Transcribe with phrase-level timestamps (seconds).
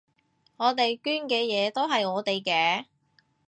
[0.57, 2.85] 我哋捐嘅嘢都係我哋嘅